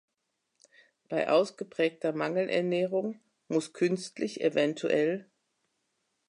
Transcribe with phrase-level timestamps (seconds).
[1.09, 3.19] Bei ausgeprägter Mangelernährung
[3.49, 5.29] muss künstlich, evtl.